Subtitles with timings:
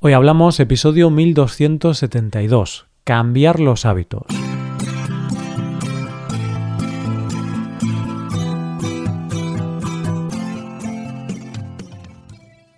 [0.00, 4.22] Hoy hablamos episodio 1272, cambiar los hábitos.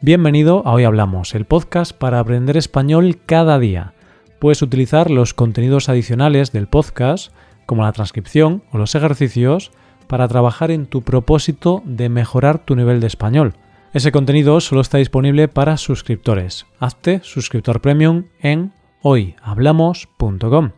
[0.01, 3.93] Bienvenido a Hoy Hablamos, el podcast para aprender español cada día.
[4.39, 7.35] Puedes utilizar los contenidos adicionales del podcast,
[7.67, 9.73] como la transcripción o los ejercicios,
[10.07, 13.53] para trabajar en tu propósito de mejorar tu nivel de español.
[13.93, 16.65] Ese contenido solo está disponible para suscriptores.
[16.79, 20.71] Hazte suscriptor premium en hoyhablamos.com.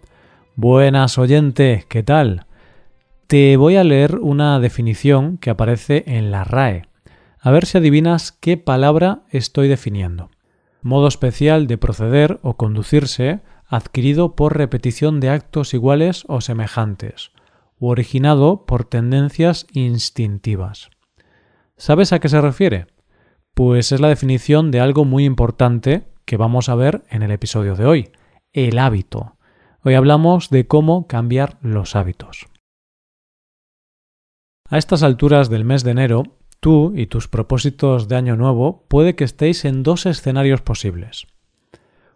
[0.56, 2.46] Buenas oyente, ¿qué tal?
[3.26, 6.88] Te voy a leer una definición que aparece en la RAE.
[7.38, 10.30] A ver si adivinas qué palabra estoy definiendo.
[10.80, 17.32] Modo especial de proceder o conducirse adquirido por repetición de actos iguales o semejantes,
[17.78, 20.88] u originado por tendencias instintivas.
[21.76, 22.86] ¿Sabes a qué se refiere?
[23.54, 27.76] Pues es la definición de algo muy importante que vamos a ver en el episodio
[27.76, 28.08] de hoy,
[28.54, 29.36] el hábito.
[29.82, 32.46] Hoy hablamos de cómo cambiar los hábitos.
[34.70, 36.22] A estas alturas del mes de enero,
[36.60, 41.26] tú y tus propósitos de año nuevo puede que estéis en dos escenarios posibles.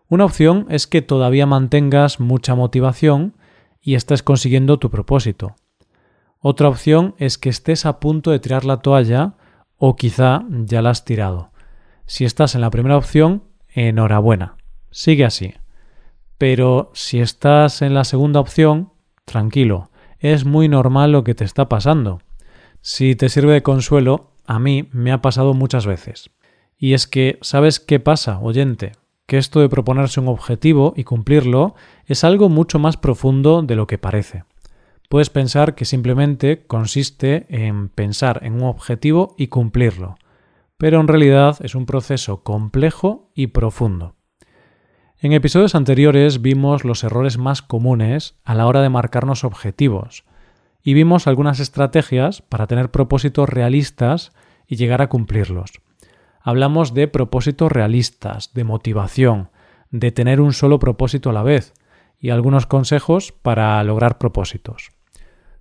[0.08, 3.34] Una opción es que todavía mantengas mucha motivación
[3.82, 5.56] y estés consiguiendo tu propósito.
[6.40, 9.34] Otra opción es que estés a punto de tirar la toalla
[9.78, 11.50] o quizá ya la has tirado.
[12.06, 14.56] Si estás en la primera opción, enhorabuena,
[14.90, 15.54] sigue así.
[16.38, 18.92] Pero si estás en la segunda opción,
[19.24, 22.20] tranquilo, es muy normal lo que te está pasando.
[22.80, 26.30] Si te sirve de consuelo, a mí me ha pasado muchas veces.
[26.78, 28.92] Y es que, ¿sabes qué pasa, oyente?
[29.26, 33.86] Que esto de proponerse un objetivo y cumplirlo es algo mucho más profundo de lo
[33.86, 34.44] que parece
[35.08, 40.16] puedes pensar que simplemente consiste en pensar en un objetivo y cumplirlo,
[40.78, 44.16] pero en realidad es un proceso complejo y profundo.
[45.18, 50.24] En episodios anteriores vimos los errores más comunes a la hora de marcarnos objetivos
[50.82, 54.32] y vimos algunas estrategias para tener propósitos realistas
[54.66, 55.72] y llegar a cumplirlos.
[56.40, 59.50] Hablamos de propósitos realistas, de motivación,
[59.90, 61.72] de tener un solo propósito a la vez
[62.20, 64.90] y algunos consejos para lograr propósitos.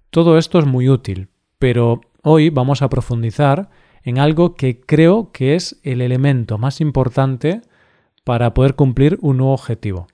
[0.10, 1.30] Todo esto es muy útil,
[1.60, 3.70] pero hoy vamos a profundizar
[4.04, 7.62] en algo que creo que es el elemento más importante
[8.24, 10.08] para poder cumplir un nuevo objetivo.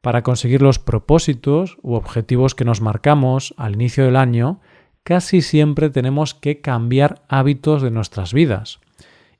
[0.00, 4.60] Para conseguir los propósitos u objetivos que nos marcamos al inicio del año,
[5.02, 8.80] casi siempre tenemos que cambiar hábitos de nuestras vidas.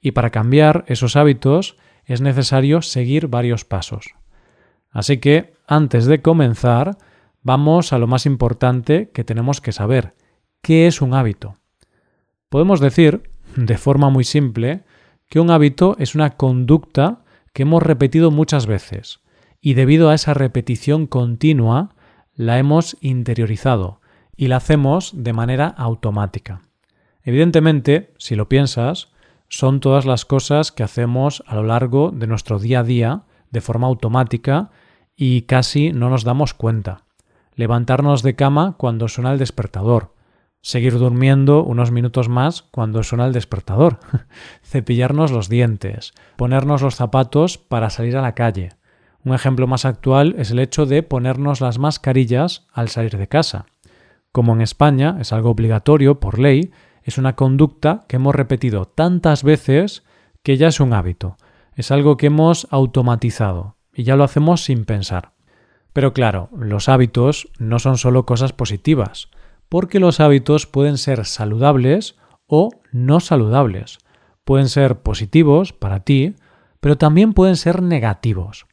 [0.01, 4.15] Y para cambiar esos hábitos es necesario seguir varios pasos.
[4.91, 6.97] Así que, antes de comenzar,
[7.49, 10.15] vamos a lo más importante que tenemos que saber.
[10.61, 11.57] ¿Qué es un hábito?
[12.51, 13.23] Podemos decir,
[13.57, 14.85] de forma muy simple,
[15.31, 19.21] que un hábito es una conducta que hemos repetido muchas veces
[19.63, 21.95] y debido a esa repetición continua
[22.35, 24.03] la hemos interiorizado
[24.37, 26.61] y la hacemos de manera automática.
[27.23, 29.09] Evidentemente, si lo piensas,
[29.49, 33.63] son todas las cosas que hacemos a lo largo de nuestro día a día de
[33.63, 34.71] forma automática
[35.17, 37.08] y casi no nos damos cuenta
[37.59, 40.15] levantarnos de cama cuando suena el despertador,
[40.63, 43.99] seguir durmiendo unos minutos más cuando suena el despertador,
[44.63, 48.71] cepillarnos los dientes, ponernos los zapatos para salir a la calle.
[49.25, 53.67] Un ejemplo más actual es el hecho de ponernos las mascarillas al salir de casa.
[54.31, 56.71] Como en España es algo obligatorio por ley,
[57.03, 60.05] es una conducta que hemos repetido tantas veces
[60.45, 61.37] que ya es un hábito,
[61.75, 65.38] es algo que hemos automatizado y ya lo hacemos sin pensar.
[65.99, 69.31] Pero claro, los hábitos no son solo cosas positivas,
[69.69, 72.15] porque los hábitos pueden ser saludables
[72.47, 73.99] o no saludables.
[74.45, 76.37] Pueden ser positivos para ti,
[76.79, 78.67] pero también pueden ser negativos.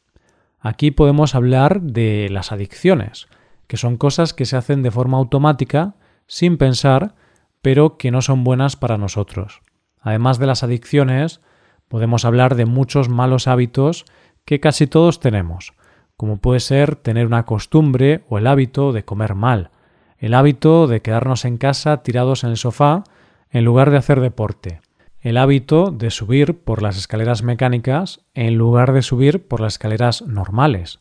[0.60, 3.26] Aquí podemos hablar de las adicciones,
[3.66, 5.96] que son cosas que se hacen de forma automática,
[6.28, 7.16] sin pensar,
[7.60, 9.62] pero que no son buenas para nosotros.
[10.00, 11.40] Además de las adicciones,
[11.88, 14.04] podemos hablar de muchos malos hábitos
[14.44, 15.72] que casi todos tenemos,
[16.16, 19.70] como puede ser tener una costumbre o el hábito de comer mal,
[20.18, 23.04] el hábito de quedarnos en casa tirados en el sofá
[23.50, 24.80] en lugar de hacer deporte,
[25.20, 30.22] el hábito de subir por las escaleras mecánicas en lugar de subir por las escaleras
[30.22, 31.00] normales.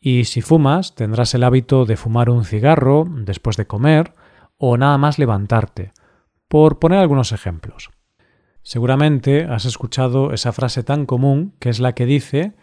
[0.00, 4.14] Y si fumas, tendrás el hábito de fumar un cigarro después de comer
[4.58, 5.92] o nada más levantarte,
[6.48, 7.90] por poner algunos ejemplos.
[8.62, 12.54] Seguramente has escuchado esa frase tan común que es la que dice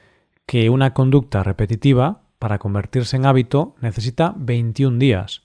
[0.47, 5.44] que una conducta repetitiva, para convertirse en hábito, necesita 21 días,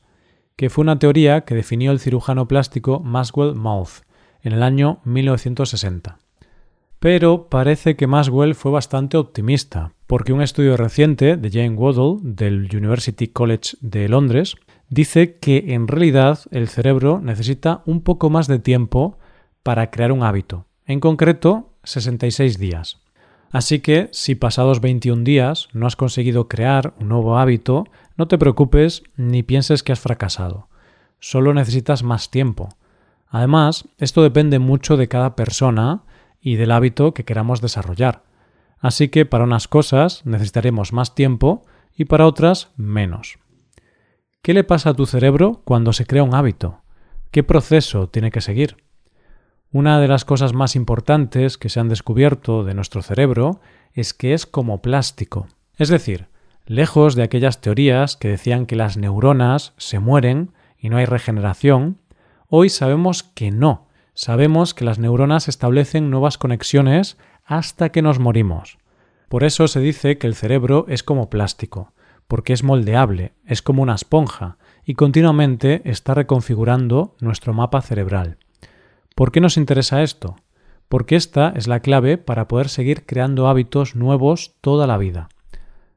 [0.56, 4.04] que fue una teoría que definió el cirujano plástico Maxwell Mouth
[4.43, 6.19] en el año 1960.
[7.00, 12.69] Pero parece que Maxwell fue bastante optimista, porque un estudio reciente de Jane Waddell del
[12.72, 14.54] University College de Londres
[14.88, 19.19] dice que en realidad el cerebro necesita un poco más de tiempo
[19.64, 23.01] para crear un hábito, en concreto 66 días.
[23.52, 27.84] Así que si pasados 21 días no has conseguido crear un nuevo hábito,
[28.16, 30.69] no te preocupes ni pienses que has fracasado.
[31.20, 32.70] Solo necesitas más tiempo.
[33.28, 36.02] Además, esto depende mucho de cada persona
[36.40, 38.22] y del hábito que queramos desarrollar.
[38.81, 41.62] Así que para unas cosas necesitaremos más tiempo
[41.94, 43.38] y para otras menos.
[44.40, 46.81] ¿Qué le pasa a tu cerebro cuando se crea un hábito?
[47.31, 48.76] ¿Qué proceso tiene que seguir?
[49.75, 53.63] Una de las cosas más importantes que se han descubierto de nuestro cerebro
[53.95, 55.47] es que es como plástico.
[55.79, 56.27] Es decir,
[56.67, 61.97] lejos de aquellas teorías que decían que las neuronas se mueren y no hay regeneración,
[62.49, 63.89] hoy sabemos que no.
[64.13, 67.17] Sabemos que las neuronas establecen nuevas conexiones
[67.47, 68.77] hasta que nos morimos.
[69.31, 71.95] Por eso se dice que el cerebro es como plástico,
[72.29, 78.37] porque es moldeable, es como una esponja, y continuamente está reconfigurando nuestro mapa cerebral.
[79.14, 80.37] ¿Por qué nos interesa esto?
[80.88, 85.29] Porque esta es la clave para poder seguir creando hábitos nuevos toda la vida.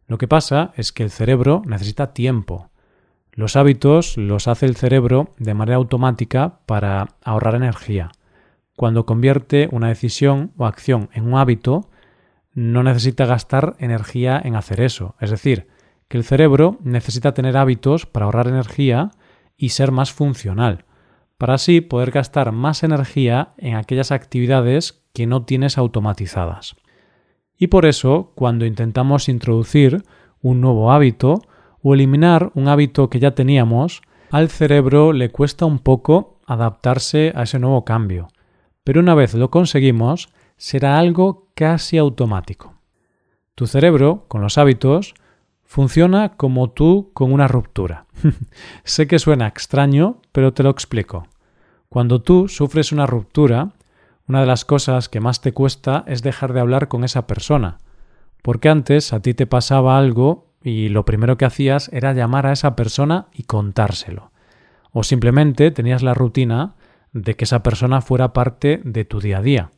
[0.08, 2.70] Lo que pasa es que el cerebro necesita tiempo.
[3.32, 8.12] Los hábitos los hace el cerebro de manera automática para ahorrar energía.
[8.76, 11.90] Cuando convierte una decisión o acción en un hábito,
[12.54, 15.16] no necesita gastar energía en hacer eso.
[15.20, 15.68] Es decir,
[16.08, 19.12] que el cerebro necesita tener hábitos para ahorrar energía
[19.58, 20.85] y ser más funcional
[21.38, 26.76] para así poder gastar más energía en aquellas actividades que no tienes automatizadas.
[27.58, 30.04] Y por eso, cuando intentamos introducir
[30.42, 31.42] un nuevo hábito
[31.82, 34.02] o eliminar un hábito que ya teníamos,
[34.32, 38.28] al cerebro le cuesta un poco adaptarse a ese nuevo cambio.
[38.84, 42.76] Pero una vez lo conseguimos, será algo casi automático.
[43.56, 45.16] Tu cerebro, con los hábitos,
[45.66, 48.06] Funciona como tú con una ruptura.
[48.84, 51.28] sé que suena extraño, pero te lo explico.
[51.90, 53.72] Cuando tú sufres una ruptura,
[54.28, 57.78] una de las cosas que más te cuesta es dejar de hablar con esa persona,
[58.42, 62.52] porque antes a ti te pasaba algo y lo primero que hacías era llamar a
[62.52, 64.32] esa persona y contárselo.
[64.92, 66.76] O simplemente tenías la rutina
[67.12, 69.72] de que esa persona fuera parte de tu día a día.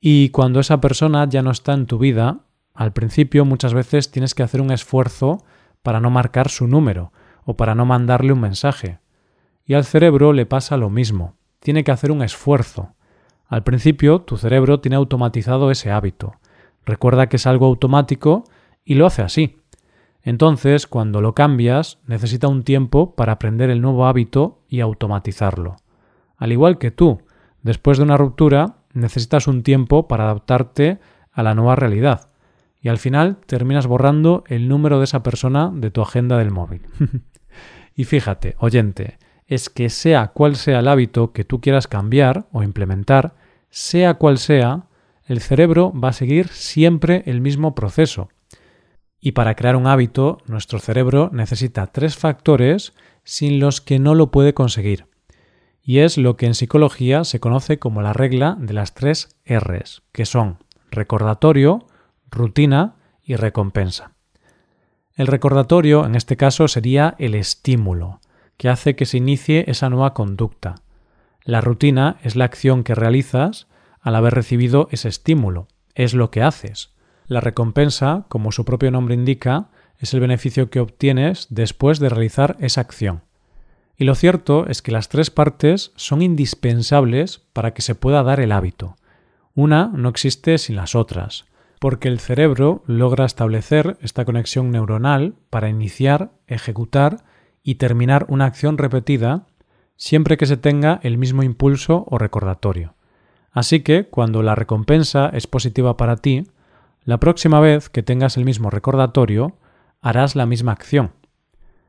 [0.00, 2.40] Y cuando esa persona ya no está en tu vida,
[2.76, 5.42] al principio muchas veces tienes que hacer un esfuerzo
[5.82, 7.10] para no marcar su número
[7.44, 8.98] o para no mandarle un mensaje.
[9.64, 11.34] Y al cerebro le pasa lo mismo.
[11.60, 12.92] Tiene que hacer un esfuerzo.
[13.48, 16.34] Al principio tu cerebro tiene automatizado ese hábito.
[16.84, 18.44] Recuerda que es algo automático
[18.84, 19.58] y lo hace así.
[20.22, 25.76] Entonces, cuando lo cambias, necesita un tiempo para aprender el nuevo hábito y automatizarlo.
[26.36, 27.22] Al igual que tú,
[27.62, 30.98] después de una ruptura, necesitas un tiempo para adaptarte
[31.32, 32.28] a la nueva realidad
[32.86, 36.82] y al final terminas borrando el número de esa persona de tu agenda del móvil.
[37.96, 39.18] y fíjate, oyente,
[39.48, 43.34] es que sea cual sea el hábito que tú quieras cambiar o implementar,
[43.70, 44.84] sea cual sea,
[45.24, 48.28] el cerebro va a seguir siempre el mismo proceso.
[49.18, 52.92] Y para crear un hábito, nuestro cerebro necesita tres factores
[53.24, 55.06] sin los que no lo puede conseguir.
[55.82, 60.04] Y es lo que en psicología se conoce como la regla de las tres Rs,
[60.12, 60.58] que son
[60.92, 61.85] recordatorio,
[62.30, 64.12] rutina y recompensa.
[65.14, 68.20] El recordatorio, en este caso, sería el estímulo,
[68.56, 70.76] que hace que se inicie esa nueva conducta.
[71.42, 73.66] La rutina es la acción que realizas
[74.00, 76.94] al haber recibido ese estímulo, es lo que haces.
[77.26, 82.56] La recompensa, como su propio nombre indica, es el beneficio que obtienes después de realizar
[82.60, 83.22] esa acción.
[83.96, 88.40] Y lo cierto es que las tres partes son indispensables para que se pueda dar
[88.40, 88.96] el hábito.
[89.54, 91.46] Una no existe sin las otras
[91.78, 97.24] porque el cerebro logra establecer esta conexión neuronal para iniciar, ejecutar
[97.62, 99.46] y terminar una acción repetida
[99.96, 102.94] siempre que se tenga el mismo impulso o recordatorio.
[103.50, 106.46] Así que, cuando la recompensa es positiva para ti,
[107.04, 109.56] la próxima vez que tengas el mismo recordatorio,
[110.02, 111.12] harás la misma acción.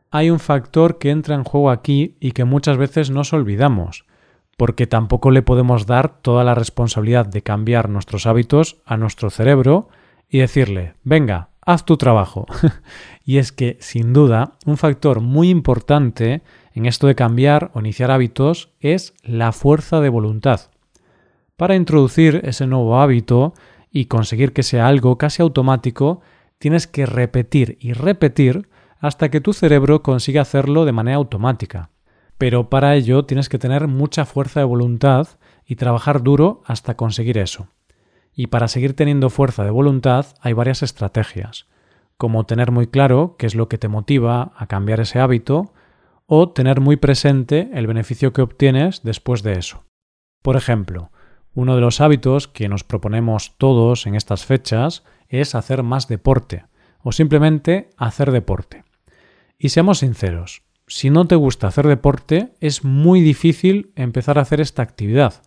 [0.09, 4.05] Hay un factor que entra en juego aquí y que muchas veces nos olvidamos,
[4.57, 9.87] porque tampoco le podemos dar toda la responsabilidad de cambiar nuestros hábitos a nuestro cerebro
[10.27, 12.47] y decirle, venga, haz tu trabajo.
[13.23, 16.41] y es que, sin duda, un factor muy importante
[16.73, 20.71] en esto de cambiar o iniciar hábitos es la fuerza de voluntad.
[21.55, 23.53] Para introducir ese nuevo hábito
[23.91, 26.21] y conseguir que sea algo casi automático,
[26.57, 31.91] tienes que repetir y repetir hasta que tu cerebro consiga hacerlo de manera automática
[32.37, 35.27] pero para ello tienes que tener mucha fuerza de voluntad
[35.65, 37.67] y trabajar duro hasta conseguir eso.
[38.33, 41.67] Y para seguir teniendo fuerza de voluntad hay varias estrategias,
[42.17, 45.73] como tener muy claro qué es lo que te motiva a cambiar ese hábito
[46.27, 49.85] o tener muy presente el beneficio que obtienes después de eso.
[50.43, 51.11] Por ejemplo,
[51.55, 56.65] uno de los hábitos que nos proponemos todos en estas fechas es hacer más deporte
[57.01, 58.83] o simplemente hacer deporte.
[59.57, 64.61] Y seamos sinceros, si no te gusta hacer deporte es muy difícil empezar a hacer
[64.61, 65.43] esta actividad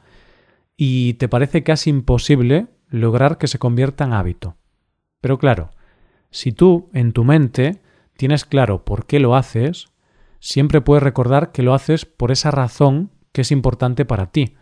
[0.77, 4.57] y te parece casi imposible lograr que se convierta en hábito.
[5.21, 5.71] Pero claro,
[6.31, 7.81] si tú en tu mente
[8.17, 9.89] tienes claro por qué lo haces,
[10.41, 14.57] siempre puedes recordar que lo haces por esa razón que es importante para ti,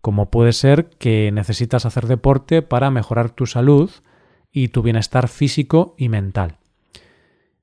[0.00, 3.90] como puede ser que necesitas hacer deporte para mejorar tu salud
[4.52, 6.58] y tu bienestar físico y mental.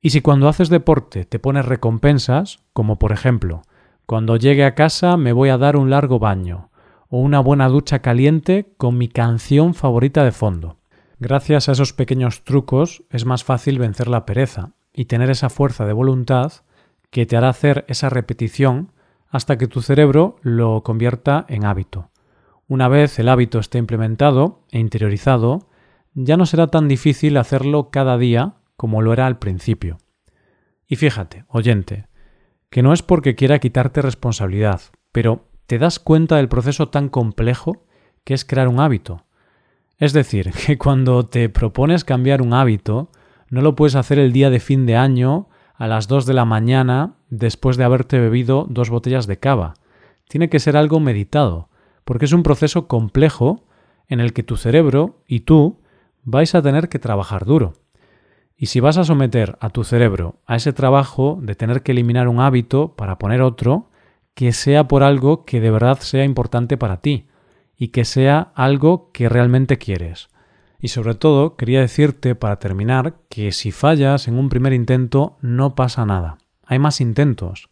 [0.01, 3.62] Y si cuando haces deporte te pones recompensas, como por ejemplo,
[4.08, 6.70] cuando llegue a casa me voy a dar un largo baño,
[7.08, 10.77] o una buena ducha caliente con mi canción favorita de fondo.
[11.20, 15.86] Gracias a esos pequeños trucos es más fácil vencer la pereza y tener esa fuerza
[15.86, 16.51] de voluntad
[17.12, 18.91] que te hará hacer esa repetición
[19.29, 22.10] hasta que tu cerebro lo convierta en hábito.
[22.67, 25.67] Una vez el hábito esté implementado e interiorizado,
[26.13, 30.00] ya no será tan difícil hacerlo cada día como lo era al principio.
[30.88, 32.07] Y fíjate, oyente,
[32.71, 37.85] que no es porque quiera quitarte responsabilidad, pero te das cuenta del proceso tan complejo
[38.23, 39.27] que es crear un hábito.
[40.00, 43.11] Es decir, que cuando te propones cambiar un hábito,
[43.51, 46.45] no lo puedes hacer el día de fin de año a las 2 de la
[46.45, 49.75] mañana después de haberte bebido dos botellas de cava.
[50.27, 51.69] Tiene que ser algo meditado,
[52.03, 53.63] porque es un proceso complejo
[54.07, 55.83] en el que tu cerebro y tú
[56.23, 57.73] vais a tener que trabajar duro.
[58.61, 62.27] Y si vas a someter a tu cerebro a ese trabajo de tener que eliminar
[62.27, 63.89] un hábito para poner otro,
[64.35, 67.25] que sea por algo que de verdad sea importante para ti
[67.75, 70.29] y que sea algo que realmente quieres.
[70.79, 75.73] Y sobre todo, quería decirte para terminar que si fallas en un primer intento no
[75.73, 76.37] pasa nada.
[76.63, 77.67] Hay más intentos.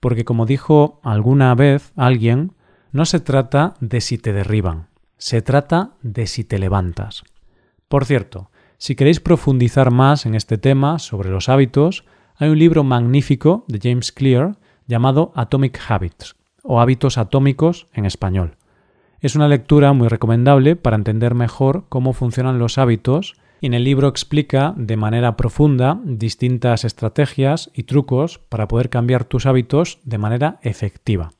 [0.00, 2.52] Porque como dijo alguna vez alguien,
[2.92, 7.24] no se trata de si te derriban, se trata de si te levantas.
[7.88, 12.04] Por cierto, si queréis profundizar más en este tema sobre los hábitos,
[12.36, 14.56] hay un libro magnífico de James Clear
[14.86, 18.56] llamado Atomic Habits o Hábitos Atómicos en español.
[19.20, 23.84] Es una lectura muy recomendable para entender mejor cómo funcionan los hábitos y en el
[23.84, 30.18] libro explica de manera profunda distintas estrategias y trucos para poder cambiar tus hábitos de
[30.18, 31.30] manera efectiva.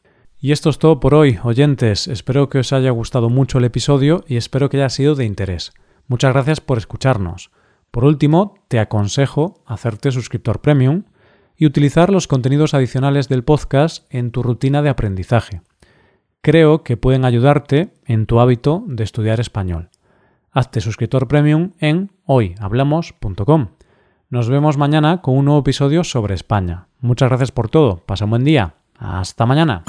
[0.41, 2.09] Y esto es todo por hoy, oyentes.
[2.09, 5.73] Espero que os haya gustado mucho el episodio y espero que haya sido de interés.
[6.09, 7.51] Muchas gracias por escucharnos.
[7.91, 11.05] Por último, te aconsejo hacerte suscriptor premium
[11.57, 15.63] y utilizar los contenidos adicionales del podcast en tu rutina de aprendizaje.
[16.43, 19.91] Creo que pueden ayudarte en tu hábito de estudiar español.
[20.53, 23.69] Hazte suscriptor premium en hoyhablamos.com.
[24.29, 26.89] Nos vemos mañana con un nuevo episodio sobre España.
[27.01, 27.99] Muchas gracias por todo.
[27.99, 28.75] Pasa un buen día.
[28.99, 29.85] Hasta mañana.